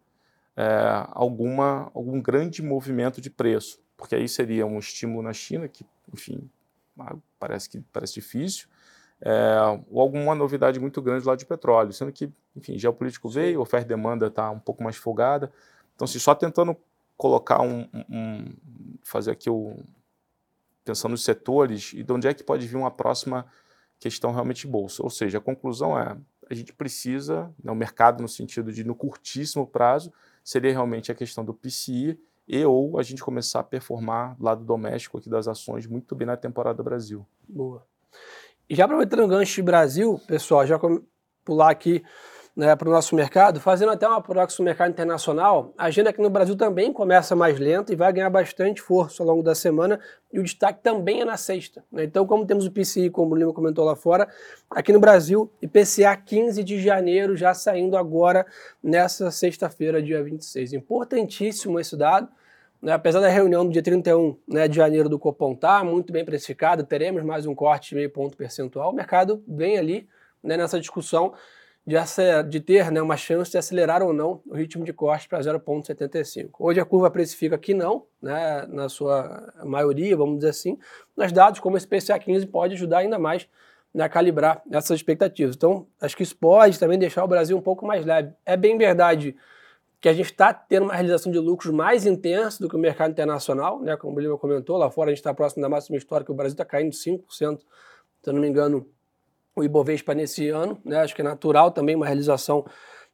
é, 0.56 0.64
alguma, 1.10 1.92
algum 1.94 2.22
grande 2.22 2.62
movimento 2.62 3.20
de 3.20 3.32
preço, 3.32 3.82
porque 3.98 4.16
aí 4.16 4.30
seria 4.30 4.66
um 4.66 4.78
estímulo 4.78 5.24
na 5.24 5.34
China, 5.34 5.68
que, 5.68 5.84
enfim, 6.14 6.48
parece 7.40 7.70
que 7.70 7.82
parece 7.94 8.14
difícil, 8.14 8.68
é, 9.22 9.58
ou 9.90 10.02
alguma 10.02 10.34
novidade 10.34 10.80
muito 10.80 11.02
grande 11.02 11.26
lá 11.26 11.36
de 11.36 11.46
petróleo, 11.46 11.94
sendo 11.94 12.12
que, 12.12 12.32
enfim, 12.56 12.78
geopolítico 12.78 13.30
veio, 13.30 13.62
oferta 13.62 13.86
e 13.86 13.90
demanda 13.90 14.28
está 14.28 14.50
um 14.50 14.60
pouco 14.60 14.84
mais 14.84 14.98
folgada. 14.98 15.52
Então, 15.96 16.08
se 16.08 16.20
só 16.20 16.34
tentando 16.34 16.76
colocar 17.16 17.62
um, 17.62 17.88
um, 18.10 18.46
fazer 19.04 19.32
aqui 19.32 19.50
o 19.50 19.78
pensando 20.84 21.12
nos 21.12 21.24
setores 21.24 21.94
e 21.94 22.02
de 22.02 22.12
onde 22.12 22.28
é 22.28 22.34
que 22.34 22.44
pode 22.44 22.66
vir 22.68 22.76
uma 22.76 22.90
próxima 22.90 23.46
questão 24.00 24.32
realmente 24.32 24.66
bolsa. 24.66 25.04
Ou 25.04 25.10
seja, 25.12 25.38
a 25.38 25.42
conclusão 25.42 25.98
é 25.98 26.18
a 26.50 26.54
gente 26.54 26.74
precisa, 26.74 27.54
né, 27.64 27.72
o 27.72 27.76
mercado 27.76 28.22
no 28.22 28.28
sentido 28.28 28.74
de 28.74 28.84
no 28.84 28.94
curtíssimo 28.94 29.66
prazo 29.66 30.12
seria 30.44 30.72
realmente 30.72 31.12
a 31.12 31.16
questão 31.16 31.46
do 31.46 31.54
PCI 31.54 32.20
e 32.52 32.66
ou 32.66 33.00
a 33.00 33.04
gente 33.04 33.24
começar 33.24 33.62
a 33.62 33.64
performar 33.64 34.36
lado 34.38 34.66
doméstico 34.66 35.18
aqui 35.18 35.30
das 35.30 35.48
ações 35.48 35.88
muito 35.88 36.14
bem 36.14 36.28
na 36.28 36.36
temporada 36.36 36.84
Brasil. 36.84 37.26
Boa. 37.48 37.82
E 38.70 38.76
já 38.76 38.84
aproveitando 38.84 39.24
o 39.24 39.28
gancho 39.28 39.56
de 39.56 39.62
Brasil, 39.62 40.20
pessoal, 40.28 40.68
já 40.68 40.78
pular 41.46 41.72
aqui 41.72 42.04
né, 42.54 42.76
para 42.76 42.90
o 42.90 42.92
nosso 42.92 43.16
mercado, 43.16 43.62
fazendo 43.62 43.94
até 43.94 44.06
uma 44.06 44.22
proxy 44.22 44.62
mercado 44.62 44.92
internacional, 44.92 45.74
a 45.78 45.86
agenda 45.86 46.10
aqui 46.10 46.22
no 46.22 46.30
Brasil 46.30 46.58
também 46.58 46.92
começa 46.92 47.38
mais 47.38 47.58
lenta 47.58 47.94
e 47.94 47.96
vai 47.96 48.12
ganhar 48.12 48.30
bastante 48.30 48.82
força 48.82 49.24
ao 49.24 49.30
longo 49.30 49.42
da 49.42 49.56
semana, 49.56 49.98
e 50.34 50.38
o 50.38 50.44
destaque 50.44 50.82
também 50.84 51.22
é 51.22 51.26
na 51.26 51.38
sexta. 51.38 51.86
Né? 51.90 52.04
Então, 52.04 52.28
como 52.28 52.46
temos 52.46 52.66
o 52.66 52.72
PCI, 52.72 53.10
como 53.10 53.34
o 53.34 53.38
Lima 53.38 53.54
comentou 53.54 53.86
lá 53.86 53.96
fora, 53.96 54.28
aqui 54.70 54.92
no 54.92 55.00
Brasil, 55.00 55.50
IPCA 55.62 56.18
15 56.18 56.62
de 56.66 56.82
janeiro 56.82 57.38
já 57.38 57.54
saindo 57.54 57.96
agora 57.96 58.46
nessa 58.84 59.32
sexta-feira, 59.32 60.04
dia 60.04 60.22
26. 60.22 60.74
Importantíssimo 60.74 61.80
esse 61.80 61.96
dado, 61.96 62.28
né, 62.82 62.94
apesar 62.94 63.20
da 63.20 63.30
reunião 63.30 63.66
do 63.66 63.72
dia 63.72 63.84
31 63.84 64.38
né, 64.48 64.68
de 64.68 64.76
janeiro 64.76 65.08
do 65.08 65.20
Copom 65.20 65.54
estar 65.54 65.80
tá 65.80 65.84
muito 65.84 66.12
bem 66.12 66.26
precificada, 66.26 66.84
teremos 66.84 67.24
mais 67.24 67.46
um 67.46 67.54
corte 67.54 67.90
de 67.90 67.96
meio 67.96 68.10
ponto 68.10 68.36
percentual, 68.36 68.92
o 68.92 68.96
mercado 68.96 69.44
vem 69.48 69.78
ali 69.78 70.08
né, 70.44 70.58
nessa 70.58 70.80
discussão 70.80 71.34
de, 71.86 71.96
de 72.50 72.60
ter 72.60 72.92
né, 72.92 73.02
uma 73.02 73.18
chance 73.18 73.52
de 73.52 73.58
acelerar 73.58 74.02
ou 74.02 74.14
não 74.14 74.42
o 74.46 74.56
ritmo 74.56 74.84
de 74.84 74.94
corte 74.94 75.28
para 75.28 75.40
0,75. 75.40 76.50
Hoje 76.60 76.80
a 76.80 76.86
curva 76.86 77.10
precifica 77.10 77.58
que 77.58 77.74
não, 77.74 78.06
né, 78.22 78.66
na 78.68 78.90
sua 78.90 79.54
maioria, 79.64 80.16
vamos 80.16 80.38
dizer 80.38 80.50
assim, 80.50 80.78
mas 81.16 81.32
dados 81.32 81.60
como 81.60 81.78
esse 81.78 81.88
PCA 81.88 82.18
15 82.18 82.46
pode 82.48 82.74
ajudar 82.76 83.00
ainda 83.00 83.20
mais 83.20 83.48
né, 83.94 84.04
a 84.04 84.10
calibrar 84.10 84.62
essas 84.72 84.98
expectativas. 85.00 85.56
Então, 85.56 85.88
acho 86.00 86.16
que 86.16 86.24
isso 86.24 86.36
pode 86.36 86.80
também 86.80 86.98
deixar 86.98 87.24
o 87.24 87.28
Brasil 87.28 87.58
um 87.58 87.62
pouco 87.62 87.86
mais 87.86 88.06
leve. 88.06 88.32
É 88.46 88.56
bem 88.56 88.78
verdade 88.78 89.36
que 90.02 90.10
a 90.10 90.14
gente 90.14 90.32
está 90.32 90.52
tendo 90.52 90.86
uma 90.86 90.94
realização 90.94 91.32
de 91.32 91.38
lucros 91.38 91.72
mais 91.72 92.08
intensa 92.08 92.60
do 92.60 92.68
que 92.68 92.76
o 92.76 92.80
mercado 92.80 93.12
internacional, 93.12 93.80
né? 93.80 93.96
Como 93.96 94.12
o 94.12 94.16
Bolívar 94.16 94.38
comentou, 94.40 94.76
lá 94.76 94.90
fora 94.90 95.12
a 95.12 95.14
gente 95.14 95.20
está 95.20 95.32
próximo 95.32 95.62
da 95.62 95.70
máxima 95.70 95.96
histórica, 95.96 96.32
o 96.32 96.36
Brasil 96.36 96.56
está 96.56 96.66
caindo 96.66 96.92
5%, 96.92 97.28
se 97.30 97.46
eu 97.46 98.34
não 98.34 98.42
me 98.42 98.48
engano, 98.48 98.90
o 99.56 99.64
Ibovespa 99.64 100.16
nesse 100.16 100.50
ano, 100.50 100.82
né? 100.84 101.02
Acho 101.02 101.14
que 101.14 101.22
é 101.22 101.24
natural 101.24 101.70
também 101.70 101.96
uma 101.96 102.08
realização 102.08 102.66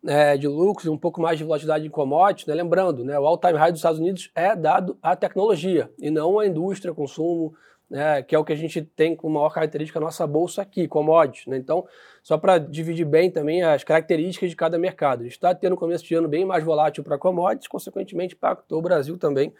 é, 0.05 0.37
de 0.37 0.47
lucros, 0.47 0.87
um 0.87 0.97
pouco 0.97 1.19
mais 1.19 1.37
de 1.37 1.43
volatilidade 1.43 1.85
em 1.85 1.89
commodities, 1.89 2.47
né? 2.47 2.53
Lembrando, 2.53 3.03
né? 3.03 3.19
O 3.19 3.27
all-time 3.27 3.57
high 3.57 3.71
dos 3.71 3.79
Estados 3.79 3.99
Unidos 3.99 4.31
é 4.33 4.55
dado 4.55 4.97
à 5.01 5.13
tecnologia 5.13 5.91
e 5.99 6.09
não 6.09 6.39
à 6.39 6.47
indústria, 6.47 6.93
consumo, 6.93 7.53
né, 7.89 8.21
que 8.21 8.35
é 8.35 8.39
o 8.39 8.43
que 8.43 8.53
a 8.53 8.55
gente 8.55 8.81
tem 8.81 9.15
como 9.15 9.35
maior 9.35 9.49
característica 9.49 9.99
nossa 9.99 10.27
bolsa 10.27 10.61
aqui, 10.61 10.87
commodities. 10.87 11.47
Né? 11.47 11.57
Então, 11.57 11.87
só 12.21 12.37
para 12.37 12.57
dividir 12.57 13.05
bem 13.05 13.31
também 13.31 13.63
as 13.63 13.83
características 13.83 14.49
de 14.49 14.55
cada 14.55 14.77
mercado. 14.77 15.21
A 15.21 15.23
gente 15.23 15.33
está 15.33 15.55
tendo 15.55 15.73
um 15.73 15.77
começo 15.77 16.03
de 16.03 16.13
ano 16.15 16.27
bem 16.27 16.45
mais 16.45 16.63
volátil 16.63 17.03
para 17.03 17.17
commodities, 17.17 17.67
consequentemente 17.67 18.35
impactou 18.35 18.79
o 18.79 18.81
Brasil 18.81 19.17
também 19.17 19.53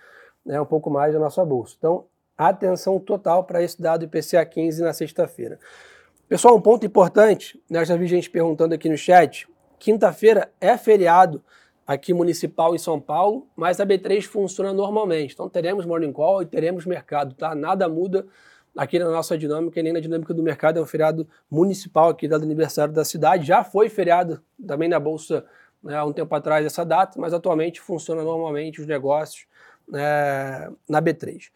né, 0.46 0.60
um 0.60 0.65
pouco 0.65 0.89
mais 0.89 1.15
a 1.15 1.19
nossa 1.19 1.43
bolsa. 1.46 1.75
Então, 1.77 2.05
atenção 2.38 3.00
total 3.00 3.43
para 3.43 3.63
esse 3.63 3.81
dado 3.81 4.05
IPCA 4.05 4.46
15 4.46 4.84
na 4.84 4.93
sexta-feira. 4.93 5.60
Pessoal, 6.27 6.55
um 6.55 6.62
ponto 6.62 6.86
importante, 6.86 7.62
né, 7.69 7.86
já 7.86 7.96
vi 7.96 8.07
gente 8.07 8.29
perguntando 8.29 8.75
aqui 8.75 8.89
no 8.89 8.98
chat, 8.98 9.48
quinta-feira 9.79 10.51
é 10.60 10.77
feriado 10.77 11.41
aqui 11.88 12.13
municipal 12.13 12.75
em 12.75 12.77
São 12.77 13.00
Paulo, 13.00 13.48
mas 13.56 13.79
a 13.79 13.86
B3 13.86 14.24
funciona 14.24 14.74
normalmente. 14.74 15.34
Então 15.34 15.48
teremos 15.48 15.86
morning 15.86 16.12
call 16.12 16.41
e 16.41 16.46
teremos 16.46 16.86
mercado, 16.86 17.34
tá? 17.34 17.56
Nada 17.56 17.88
muda 17.88 18.27
aqui 18.75 19.00
na 19.00 19.10
nossa 19.10 19.38
dinâmica 19.38 19.79
e 19.79 19.84
nem 19.84 19.94
na 19.94 20.01
dinâmica 20.01 20.34
do 20.34 20.44
mercado. 20.44 20.77
É 20.77 20.82
um 20.82 20.86
feriado 20.86 21.25
municipal 21.50 22.10
aqui, 22.10 22.27
dado 22.27 22.44
aniversário 22.44 22.94
da 22.94 23.06
cidade. 23.06 23.48
Já 23.48 23.63
foi 23.63 23.88
feriado 23.88 24.44
também 24.67 24.89
na 24.89 25.00
Bolsa 25.00 25.46
né, 25.82 25.96
há 25.96 26.03
um 26.03 26.12
tempo 26.12 26.36
atrás 26.36 26.65
essa 26.65 26.84
data, 26.84 27.17
mas 27.20 27.34
atualmente 27.34 27.79
funciona 27.79 28.22
normalmente 28.22 28.82
os 28.82 28.88
negócios 28.88 29.48
é, 29.94 30.70
na 30.89 31.01
B3. 31.01 31.50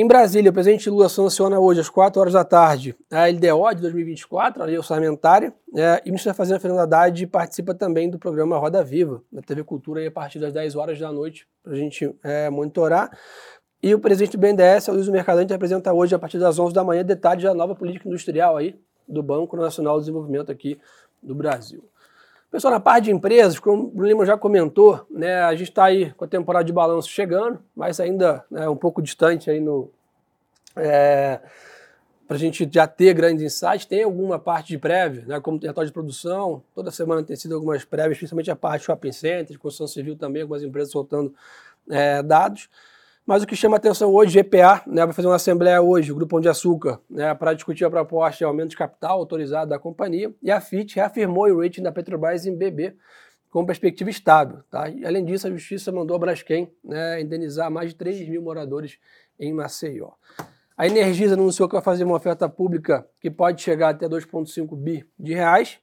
Em 0.00 0.06
Brasília, 0.06 0.48
o 0.48 0.54
presidente 0.54 0.88
Lula 0.88 1.08
sanciona 1.08 1.58
hoje, 1.58 1.80
às 1.80 1.90
4 1.90 2.20
horas 2.20 2.32
da 2.32 2.44
tarde, 2.44 2.94
a 3.10 3.26
LDO 3.26 3.74
de 3.74 3.82
2024, 3.82 4.62
a 4.62 4.66
lei 4.66 4.78
orçamentária, 4.78 5.52
é, 5.74 6.00
e 6.04 6.08
o 6.08 6.12
ministro 6.12 6.30
da 6.30 6.34
Fazenda, 6.34 6.60
Fernando 6.60 6.82
Haddad, 6.82 7.26
participa 7.26 7.74
também 7.74 8.08
do 8.08 8.16
programa 8.16 8.56
Roda 8.58 8.84
Viva, 8.84 9.20
da 9.32 9.42
TV 9.42 9.64
Cultura, 9.64 9.98
aí, 10.00 10.06
a 10.06 10.10
partir 10.12 10.38
das 10.38 10.52
10 10.52 10.76
horas 10.76 11.00
da 11.00 11.10
noite, 11.10 11.48
para 11.64 11.72
a 11.72 11.74
gente 11.74 12.14
é, 12.22 12.48
monitorar. 12.48 13.10
E 13.82 13.92
o 13.92 13.98
presidente 13.98 14.36
do 14.36 14.40
BNDES, 14.40 14.86
Luiz 14.86 15.08
Mercadante, 15.08 15.52
apresenta 15.52 15.92
hoje, 15.92 16.14
a 16.14 16.18
partir 16.20 16.38
das 16.38 16.60
11 16.60 16.72
da 16.72 16.84
manhã, 16.84 17.04
detalhes 17.04 17.42
da 17.42 17.52
nova 17.52 17.74
política 17.74 18.06
industrial 18.06 18.56
aí 18.56 18.78
do 19.08 19.20
Banco 19.20 19.56
Nacional 19.56 19.96
de 19.96 20.02
Desenvolvimento 20.02 20.52
aqui 20.52 20.78
do 21.20 21.34
Brasil. 21.34 21.82
Pessoal, 22.50 22.72
na 22.72 22.80
parte 22.80 23.04
de 23.04 23.10
empresas, 23.10 23.58
como 23.58 23.92
o 23.94 24.02
Lima 24.02 24.24
já 24.24 24.36
comentou, 24.36 25.06
né, 25.10 25.42
a 25.42 25.54
gente 25.54 25.68
está 25.68 25.84
aí 25.84 26.12
com 26.12 26.24
a 26.24 26.28
temporada 26.28 26.64
de 26.64 26.72
balanço 26.72 27.10
chegando, 27.10 27.62
mas 27.76 28.00
ainda 28.00 28.42
né, 28.50 28.66
um 28.66 28.76
pouco 28.76 29.02
distante 29.02 29.50
aí 29.50 29.60
no. 29.60 29.90
É, 30.74 31.40
para 32.26 32.36
a 32.36 32.38
gente 32.38 32.68
já 32.70 32.86
ter 32.86 33.12
grandes 33.12 33.44
insights, 33.44 33.84
tem 33.84 34.02
alguma 34.02 34.38
parte 34.38 34.68
de 34.68 34.78
prévia, 34.78 35.24
né, 35.26 35.40
como 35.40 35.58
território 35.58 35.88
de 35.88 35.92
produção, 35.92 36.62
toda 36.74 36.90
semana 36.90 37.22
tem 37.22 37.36
sido 37.36 37.54
algumas 37.54 37.84
prévias, 37.84 38.16
principalmente 38.16 38.50
a 38.50 38.56
parte 38.56 38.80
de 38.80 38.86
shopping 38.86 39.12
centers, 39.12 39.58
construção 39.58 39.86
civil 39.86 40.16
também, 40.16 40.40
algumas 40.40 40.62
empresas 40.62 40.90
soltando 40.90 41.34
é, 41.90 42.22
dados. 42.22 42.70
Mas 43.28 43.42
o 43.42 43.46
que 43.46 43.54
chama 43.54 43.76
atenção 43.76 44.10
hoje, 44.10 44.42
GPA, 44.42 44.82
né, 44.86 45.04
vai 45.04 45.12
fazer 45.12 45.28
uma 45.28 45.36
assembleia 45.36 45.82
hoje, 45.82 46.10
o 46.10 46.14
Grupo 46.14 46.30
Pão 46.30 46.40
de 46.40 46.48
Açúcar, 46.48 46.98
né, 47.10 47.34
para 47.34 47.52
discutir 47.52 47.84
a 47.84 47.90
proposta 47.90 48.38
de 48.38 48.44
aumento 48.44 48.70
de 48.70 48.76
capital 48.78 49.18
autorizado 49.18 49.68
da 49.68 49.78
companhia, 49.78 50.34
e 50.42 50.50
a 50.50 50.58
FIT 50.62 50.96
reafirmou 50.96 51.46
o 51.46 51.60
rating 51.60 51.82
da 51.82 51.92
Petrobras 51.92 52.46
em 52.46 52.56
BB 52.56 52.96
com 53.50 53.66
perspectiva 53.66 54.08
estável. 54.08 54.60
Tá? 54.70 54.88
E, 54.88 55.04
além 55.04 55.26
disso, 55.26 55.46
a 55.46 55.50
Justiça 55.50 55.92
mandou 55.92 56.16
a 56.16 56.18
Braskem 56.18 56.72
né, 56.82 57.20
indenizar 57.20 57.70
mais 57.70 57.90
de 57.90 57.96
3 57.96 58.26
mil 58.26 58.40
moradores 58.40 58.98
em 59.38 59.52
Maceió. 59.52 60.12
A 60.74 60.86
Energisa 60.86 61.34
anunciou 61.34 61.68
que 61.68 61.74
vai 61.74 61.82
fazer 61.82 62.04
uma 62.04 62.16
oferta 62.16 62.48
pública 62.48 63.06
que 63.20 63.30
pode 63.30 63.60
chegar 63.60 63.90
até 63.90 64.08
2,5 64.08 64.74
bi 64.74 65.04
de 65.18 65.34
reais, 65.34 65.78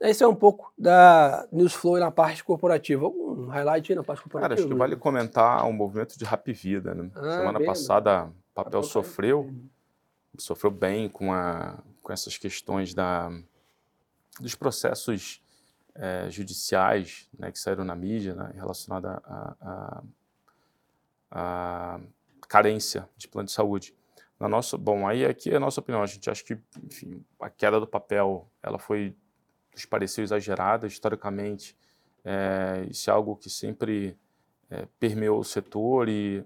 esse 0.00 0.22
é 0.22 0.28
um 0.28 0.34
pouco 0.34 0.72
da 0.78 1.46
News 1.50 1.74
Flow 1.74 1.98
na 1.98 2.10
parte 2.10 2.44
corporativa. 2.44 3.08
Um 3.08 3.46
highlight 3.46 3.90
aí 3.90 3.96
na 3.96 4.04
parte 4.04 4.22
corporativa? 4.22 4.54
Cara, 4.54 4.60
acho 4.60 4.68
que 4.68 4.78
vale 4.78 4.96
comentar 4.96 5.64
o 5.64 5.68
um 5.68 5.72
movimento 5.72 6.16
de 6.16 6.24
Rap 6.24 6.52
Vida. 6.52 6.94
Né? 6.94 7.10
Ah, 7.16 7.38
Semana 7.38 7.64
passada, 7.64 8.26
o 8.26 8.54
papel 8.54 8.82
sofreu, 8.84 9.52
sofreu 10.38 10.70
bem 10.70 11.08
com, 11.08 11.32
a, 11.32 11.78
com 12.00 12.12
essas 12.12 12.38
questões 12.38 12.94
da, 12.94 13.28
dos 14.40 14.54
processos 14.54 15.42
é, 15.96 16.30
judiciais 16.30 17.28
né, 17.36 17.50
que 17.50 17.58
saíram 17.58 17.84
na 17.84 17.96
mídia 17.96 18.34
né, 18.34 18.52
relacionados 18.54 19.10
à 21.30 22.00
carência 22.48 23.08
de 23.16 23.26
plano 23.26 23.46
de 23.46 23.52
saúde. 23.52 23.94
Na 24.38 24.48
nossa, 24.48 24.78
bom, 24.78 25.08
aí 25.08 25.26
aqui 25.26 25.50
é 25.50 25.56
a 25.56 25.60
nossa 25.60 25.80
opinião. 25.80 26.02
A 26.02 26.06
gente 26.06 26.30
acha 26.30 26.44
que 26.44 26.56
enfim, 26.84 27.24
a 27.40 27.50
queda 27.50 27.80
do 27.80 27.86
papel 27.86 28.48
ela 28.62 28.78
foi 28.78 29.16
nos 29.72 29.84
pareceu 29.84 30.24
exagerada 30.24 30.86
historicamente. 30.86 31.76
É, 32.24 32.86
isso 32.90 33.08
é 33.10 33.12
algo 33.12 33.36
que 33.36 33.48
sempre 33.48 34.18
é, 34.70 34.86
permeou 34.98 35.40
o 35.40 35.44
setor 35.44 36.08
e 36.08 36.44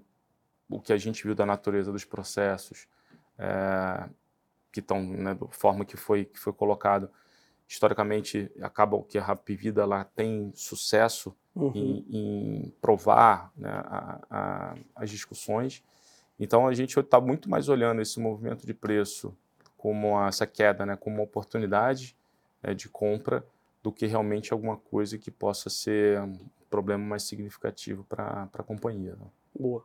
o 0.69 0.79
que 0.79 0.93
a 0.93 0.97
gente 0.97 1.23
viu 1.23 1.35
da 1.35 1.45
natureza 1.45 1.91
dos 1.91 2.05
processos 2.05 2.87
é, 3.37 4.09
que 4.71 4.79
estão 4.79 5.03
né, 5.03 5.33
da 5.35 5.47
forma 5.47 5.85
que 5.85 5.97
foi 5.97 6.25
que 6.25 6.39
foi 6.39 6.53
colocado 6.53 7.09
historicamente 7.67 8.51
acaba 8.61 9.01
que 9.03 9.17
a 9.17 9.23
Rapvida 9.23 9.81
ela 9.81 10.03
tem 10.03 10.51
sucesso 10.55 11.35
uhum. 11.55 11.71
em, 11.75 12.05
em, 12.09 12.73
provar 12.81 13.51
né, 13.55 13.69
a, 13.69 14.19
a, 14.29 14.75
as 14.95 15.09
discussões 15.09 15.83
então 16.39 16.67
a 16.67 16.73
gente 16.73 16.97
está 16.99 17.19
muito 17.21 17.49
mais 17.49 17.69
olhando 17.69 18.01
esse 18.01 18.19
movimento 18.19 18.65
de 18.65 18.73
preço 18.73 19.35
como 19.77 20.19
essa 20.25 20.47
queda 20.47 20.85
né, 20.85 20.95
como 20.95 21.17
uma 21.17 21.23
oportunidade 21.23 22.15
né, 22.63 22.73
de 22.73 22.87
compra 22.87 23.45
do 23.81 23.91
que 23.91 24.05
realmente 24.05 24.53
alguma 24.53 24.77
coisa 24.77 25.17
que 25.17 25.29
possa 25.29 25.69
ser 25.69 26.21
um 26.21 26.37
problema 26.69 27.03
mais 27.03 27.23
significativo 27.23 28.03
para 28.05 28.49
a 28.53 28.63
companhia. 28.63 29.11
Né? 29.11 29.27
Boa. 29.53 29.83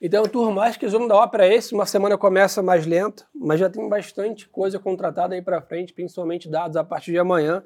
Então, 0.00 0.24
turma, 0.24 0.64
acho 0.64 0.78
que 0.78 0.84
o 0.84 0.88
resumo 0.88 1.08
da 1.08 1.16
ópera 1.16 1.46
é 1.46 1.54
esse. 1.54 1.74
Uma 1.74 1.86
semana 1.86 2.18
começa 2.18 2.60
mais 2.60 2.84
lenta, 2.84 3.24
mas 3.34 3.60
já 3.60 3.70
tem 3.70 3.88
bastante 3.88 4.48
coisa 4.48 4.78
contratada 4.78 5.34
aí 5.34 5.40
para 5.40 5.62
frente, 5.62 5.92
principalmente 5.92 6.48
dados 6.48 6.76
a 6.76 6.84
partir 6.84 7.12
de 7.12 7.18
amanhã, 7.18 7.62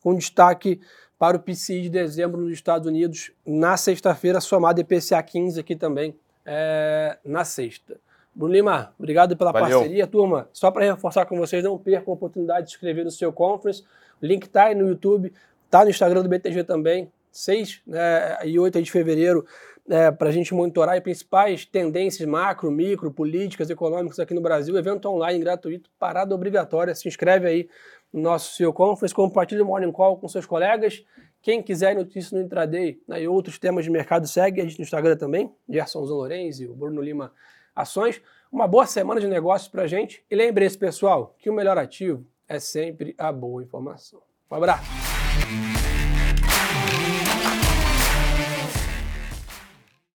com 0.00 0.14
destaque 0.14 0.80
para 1.18 1.36
o 1.36 1.40
PCI 1.40 1.82
de 1.82 1.90
dezembro 1.90 2.40
nos 2.40 2.52
Estados 2.52 2.88
Unidos 2.88 3.32
na 3.46 3.76
sexta-feira, 3.76 4.40
somado 4.40 4.80
IPCA 4.80 5.22
15 5.22 5.60
aqui 5.60 5.76
também 5.76 6.18
é, 6.44 7.18
na 7.24 7.44
sexta. 7.44 8.00
Bruno 8.34 8.52
Lima, 8.52 8.92
obrigado 8.98 9.36
pela 9.36 9.52
Valeu. 9.52 9.78
parceria, 9.78 10.06
turma. 10.06 10.48
Só 10.52 10.70
para 10.70 10.84
reforçar 10.84 11.24
com 11.26 11.38
vocês, 11.38 11.62
não 11.62 11.78
percam 11.78 12.12
a 12.12 12.16
oportunidade 12.16 12.66
de 12.66 12.70
se 12.72 12.76
inscrever 12.76 13.04
no 13.04 13.10
seu 13.10 13.32
conference. 13.32 13.84
O 14.20 14.26
link 14.26 14.44
está 14.44 14.64
aí 14.64 14.74
no 14.74 14.88
YouTube, 14.88 15.32
está 15.64 15.84
no 15.84 15.90
Instagram 15.90 16.22
do 16.22 16.28
BTG 16.28 16.64
também. 16.64 17.10
6 17.30 17.82
né, 17.86 18.46
e 18.46 18.58
8 18.58 18.80
de 18.80 18.90
fevereiro, 18.90 19.44
é, 19.88 20.10
para 20.10 20.28
a 20.28 20.32
gente 20.32 20.54
monitorar 20.54 20.96
as 20.96 21.02
principais 21.02 21.64
tendências 21.64 22.26
macro, 22.28 22.70
micro, 22.70 23.10
políticas, 23.10 23.68
econômicas 23.70 24.18
aqui 24.20 24.32
no 24.32 24.40
Brasil. 24.40 24.76
Evento 24.76 25.08
online 25.08 25.40
gratuito, 25.40 25.90
parada 25.98 26.34
obrigatória. 26.34 26.94
Se 26.94 27.08
inscreve 27.08 27.46
aí 27.46 27.68
no 28.12 28.22
nosso 28.22 28.54
seu 28.54 28.72
conference, 28.72 29.14
compartilha 29.14 29.62
o 29.62 29.66
Morning 29.66 29.90
Call 29.90 30.16
com 30.16 30.28
seus 30.28 30.46
colegas. 30.46 31.04
Quem 31.42 31.62
quiser 31.62 31.94
notícias 31.94 32.32
no 32.32 32.40
intraday 32.40 32.98
né, 33.06 33.22
e 33.22 33.28
outros 33.28 33.58
temas 33.58 33.84
de 33.84 33.90
mercado, 33.90 34.26
segue 34.26 34.60
a 34.60 34.64
gente 34.64 34.78
no 34.78 34.84
Instagram 34.84 35.16
também. 35.16 35.52
Gerson 35.68 36.06
Zanorenzi, 36.06 36.66
o 36.66 36.74
Bruno 36.74 37.02
Lima 37.02 37.32
ações. 37.74 38.20
Uma 38.50 38.68
boa 38.68 38.86
semana 38.86 39.20
de 39.20 39.26
negócios 39.26 39.68
para 39.68 39.82
a 39.82 39.86
gente. 39.86 40.24
E 40.30 40.36
lembre-se, 40.36 40.78
pessoal, 40.78 41.34
que 41.38 41.50
o 41.50 41.54
melhor 41.54 41.78
ativo 41.78 42.26
é 42.48 42.60
sempre 42.60 43.14
a 43.18 43.32
boa 43.32 43.62
informação. 43.62 44.22
Um 44.50 44.54
abraço. 44.56 44.84